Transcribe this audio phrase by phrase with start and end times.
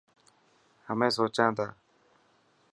[0.87, 1.67] همين سوچان تا.